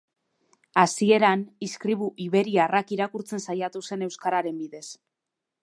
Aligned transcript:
Hasieran, 0.83 1.43
izkribu 1.67 2.09
iberiarrak 2.25 2.95
irakurtzen 2.97 3.45
saiatu 3.47 3.85
zen 3.91 4.07
euskararen 4.09 4.59
bidez. 4.65 4.85